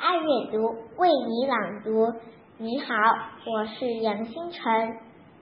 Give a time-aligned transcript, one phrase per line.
[0.00, 2.10] 爱阅读为你朗读。
[2.56, 2.94] 你好，
[3.44, 4.98] 我是杨星辰，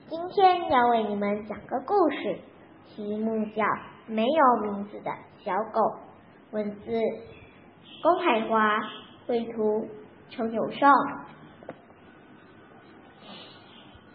[0.08, 2.40] 今天要为你们讲个故事，
[2.88, 3.62] 题目叫
[4.08, 5.12] 《没有名字的
[5.44, 5.80] 小狗》。
[6.50, 6.90] 文字：
[8.02, 8.80] 龚海华，
[9.28, 9.86] 绘图：
[10.28, 10.92] 邱有胜。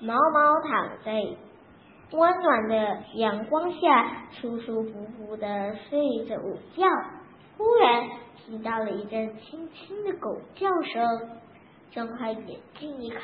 [0.01, 1.21] 毛毛躺在
[2.11, 6.83] 温暖的阳光下，舒舒服服的睡着午觉。
[7.57, 8.09] 忽然
[8.45, 11.39] 听到了一阵轻轻的狗叫声。
[11.91, 13.21] 睁开眼睛一看，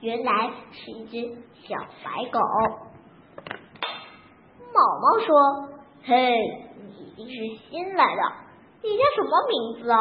[0.00, 2.40] 原来是一只小白狗。
[4.72, 5.68] 毛毛说
[6.04, 6.38] ：“嘿，
[6.80, 7.34] 你一定是
[7.68, 8.22] 新来的，
[8.82, 9.98] 你叫什么名字啊？”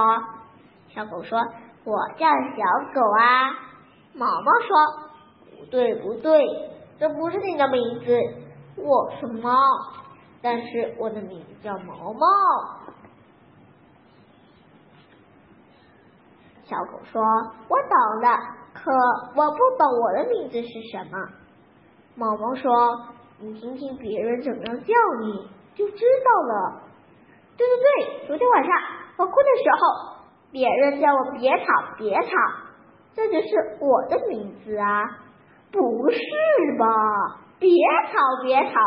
[0.95, 1.37] 小狗说
[1.83, 3.51] ：“我叫小狗啊。”
[4.15, 4.69] 毛毛说
[5.59, 6.47] ：“不对，不对，
[6.97, 8.17] 这不是你的名字，
[8.77, 9.51] 我是猫，
[10.41, 12.19] 但是我的名字叫毛毛。”
[16.69, 17.21] 小狗说
[17.69, 18.37] ：“我懂了，
[18.73, 18.91] 可
[19.35, 21.17] 我不懂我的名字是什么。”
[22.15, 23.07] 毛毛说
[23.39, 26.81] ：“你听听别人怎么叫你，就知道了。”
[27.55, 28.71] 对对对，昨天晚上
[29.17, 30.17] 我哭的时候，
[30.51, 31.65] 别人叫我别吵
[31.97, 32.29] 别吵，
[33.15, 35.03] 这就是我的名字啊！
[35.71, 36.19] 不是
[36.77, 37.39] 吧？
[37.59, 37.69] 别
[38.11, 38.79] 吵别吵，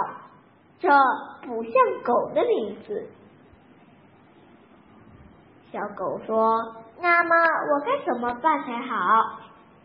[0.79, 0.89] 这
[1.47, 1.73] 不像
[2.05, 3.09] 狗的名字。
[5.73, 6.80] 小狗说。
[7.03, 9.41] 那么我该怎么办才好？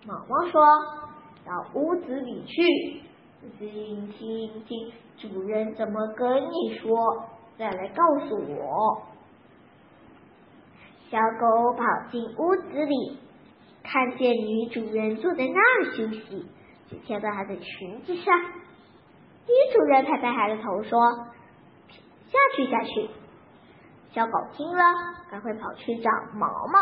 [0.06, 0.62] 毛毛说
[1.46, 3.02] ：“到屋子里去，
[3.58, 6.90] 仔细听听主人怎么跟你说，
[7.58, 9.02] 再来告诉我。”
[11.10, 13.20] 小狗跑进屋子里，
[13.84, 16.46] 看见女主人坐在那儿休息，
[16.90, 18.40] 就跳到她的裙子上。
[19.48, 21.00] 女主人拍拍她的头说
[22.28, 23.10] ：“下去，下去。”
[24.14, 24.84] 小狗听了，
[25.30, 26.80] 赶快跑去找毛毛，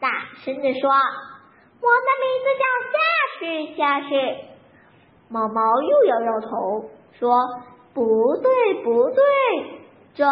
[0.00, 2.96] 大声的说：“我的名字叫下
[3.38, 3.40] 去，
[3.76, 4.08] 下去。”
[5.28, 6.88] 毛毛又摇摇头
[7.18, 7.36] 说
[7.94, 9.22] ：“不对，不对，
[10.14, 10.24] 这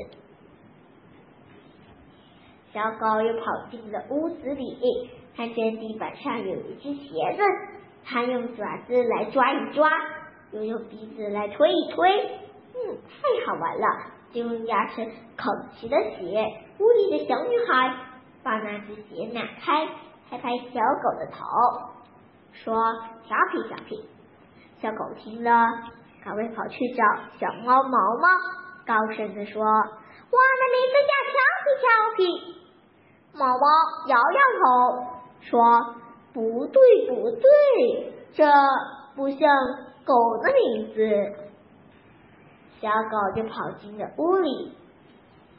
[2.72, 7.42] 小狗又跑进了屋子里，看见地板上有一只鞋子，
[8.04, 9.90] 它用爪子来抓一抓，
[10.52, 12.38] 又用鼻子来推一推，
[12.74, 13.86] 嗯，太好玩了。
[14.30, 16.46] 就用牙齿啃起了鞋。
[16.78, 17.96] 屋里的小女孩
[18.42, 19.86] 把那只鞋拿开，
[20.30, 21.36] 拍拍小狗的头，
[22.52, 22.74] 说
[23.26, 24.08] ：“调皮，调皮。”
[24.80, 25.50] 小狗听了，
[26.24, 27.04] 赶快跑去找
[27.40, 28.28] 小猫毛毛，
[28.86, 32.54] 高声的说：“我的名字叫调皮，调皮。”
[33.34, 33.64] 毛毛
[34.06, 34.66] 摇摇头，
[35.40, 35.94] 说
[36.32, 38.44] ：“不对，不对，这
[39.16, 39.38] 不像
[40.04, 40.98] 狗的名字。”
[42.80, 44.72] 小狗就跑进了屋里，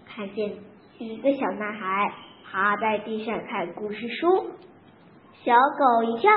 [0.08, 0.58] 看见
[1.00, 2.12] 一个小男孩
[2.44, 4.52] 趴在地上看故事书。
[5.46, 6.30] 小狗一跳，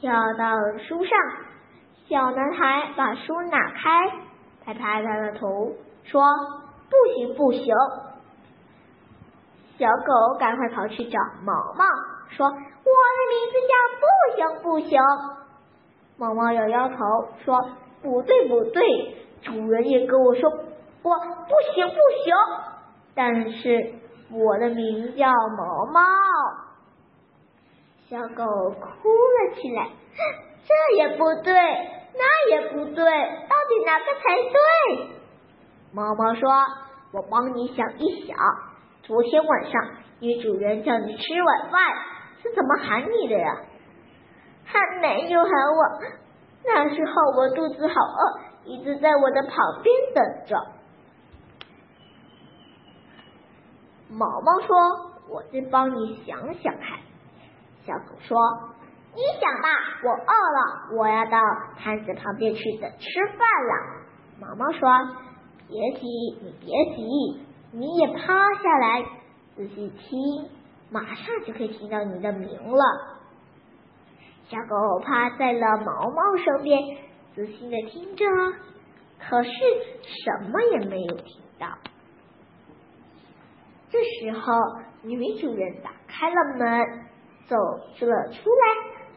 [0.00, 1.16] 跳到了书上。
[2.08, 4.10] 小男孩把书拿开，
[4.64, 5.46] 拍拍他的头，
[6.02, 6.20] 说
[6.90, 7.72] ：“不行，不行。”
[9.78, 11.84] 小狗赶快跑去找毛毛，
[12.30, 13.72] 说：“我的名字叫
[14.02, 15.00] 不行，不行。”
[16.18, 16.96] 毛毛摇摇头，
[17.44, 17.70] 说
[18.02, 18.82] ：“不对，不对。”
[19.42, 22.34] 主人也跟我说，我不行不行，
[23.16, 23.94] 但是
[24.30, 26.00] 我的名叫毛毛。
[28.08, 29.90] 小狗哭了起来，
[30.62, 31.52] 这也不对，
[32.14, 35.16] 那也不对，到底哪个才对？
[35.92, 36.48] 毛毛说
[37.12, 38.36] ：“我帮你想一想，
[39.02, 39.82] 昨天晚上
[40.20, 41.80] 女主人叫你吃晚饭，
[42.42, 43.56] 是怎么喊你的呀？”
[44.68, 46.00] 她没有喊我，
[46.64, 48.46] 那时候我肚子好饿。
[48.66, 50.56] 一直在我的旁边等着。
[54.08, 54.76] 毛毛说
[55.28, 56.98] ：“我再帮你想想看。”
[57.84, 58.38] 小狗说
[59.14, 59.68] ：“你想吧，
[60.04, 61.38] 我饿了，我要到
[61.78, 63.06] 摊子旁边去等吃
[63.36, 64.06] 饭了。”
[64.40, 64.88] 毛毛说
[65.68, 66.06] ：“别急，
[66.42, 69.02] 你别急，你也趴下来
[69.56, 70.50] 仔细听，
[70.90, 72.84] 马上就可以听到你的名了。”
[74.48, 76.80] 小狗趴在了毛毛身边。
[77.34, 78.24] 仔细的听着，
[79.18, 81.66] 可是什么也没有听到。
[83.90, 84.52] 这时候，
[85.02, 87.06] 女主人打开了门，
[87.46, 88.66] 走了出来，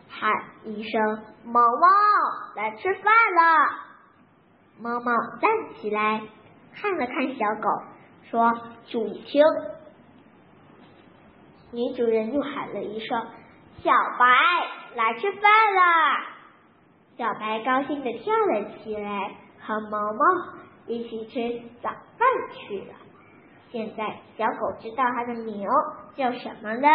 [0.07, 0.31] 喊
[0.63, 1.87] 一声：“毛毛，
[2.55, 3.89] 来吃饭了。”
[4.79, 5.11] 毛毛
[5.41, 6.21] 站起来，
[6.73, 7.67] 看了看小狗，
[8.29, 8.53] 说
[8.87, 9.43] ：“注意听。”
[11.71, 13.27] 女主人又喊了一声
[13.83, 14.25] ：“小白，
[14.95, 15.81] 来吃饭了。”
[17.17, 20.19] 小白高兴的跳了起来，和毛毛
[20.87, 22.93] 一起吃早饭去了。
[23.71, 24.03] 现在
[24.37, 25.67] 小狗知道它的名
[26.15, 26.89] 叫什么了。